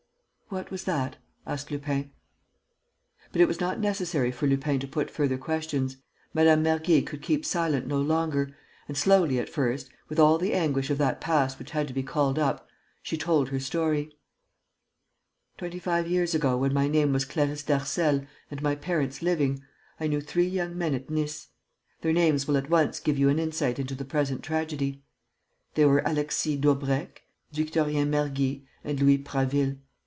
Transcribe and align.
"What 0.53 0.69
was 0.69 0.83
that?" 0.83 1.15
asked 1.47 1.71
Lupin. 1.71 2.11
But 3.31 3.39
it 3.41 3.47
was 3.47 3.61
not 3.61 3.79
necessary 3.79 4.33
for 4.33 4.47
Lupin 4.47 4.81
to 4.81 4.87
put 4.87 5.09
further 5.09 5.37
questions. 5.37 5.95
Madame 6.33 6.61
Mergy 6.61 7.03
could 7.05 7.21
keep 7.21 7.45
silent 7.45 7.87
no 7.87 8.01
longer 8.01 8.53
and, 8.85 8.97
slowly 8.97 9.39
at 9.39 9.47
first, 9.47 9.89
with 10.09 10.19
all 10.19 10.37
the 10.37 10.51
anguish 10.51 10.89
of 10.89 10.97
that 10.97 11.21
past 11.21 11.57
which 11.57 11.71
had 11.71 11.87
to 11.87 11.93
be 11.93 12.03
called 12.03 12.37
up, 12.37 12.67
she 13.01 13.15
told 13.17 13.47
her 13.47 13.61
story: 13.61 14.13
"Twenty 15.57 15.79
five 15.79 16.05
years 16.05 16.35
ago, 16.35 16.57
when 16.57 16.73
my 16.73 16.89
name 16.89 17.13
was 17.13 17.23
Clarisse 17.23 17.63
Darcel 17.63 18.27
and 18.51 18.61
my 18.61 18.75
parents 18.75 19.21
living, 19.21 19.63
I 20.01 20.07
knew 20.07 20.19
three 20.19 20.47
young 20.47 20.77
men 20.77 20.93
at 20.93 21.09
Nice. 21.09 21.47
Their 22.01 22.11
names 22.11 22.45
will 22.45 22.57
at 22.57 22.69
once 22.69 22.99
give 22.99 23.17
you 23.17 23.29
an 23.29 23.39
insight 23.39 23.79
into 23.79 23.95
the 23.95 24.03
present 24.03 24.43
tragedy: 24.43 25.01
they 25.75 25.85
were 25.85 26.03
Alexis 26.05 26.57
Daubrecq, 26.59 27.21
Victorien 27.53 28.09
Mergy 28.09 28.67
and 28.83 28.99
Louis 28.99 29.19
Prasville. 29.19 29.77